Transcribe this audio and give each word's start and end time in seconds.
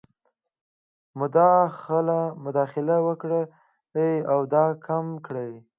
مداخله 2.47 2.97
وکړي 3.07 3.43
او 4.31 4.39
دا 4.53 4.65
کم 4.85 5.05
کړي. 5.25 5.51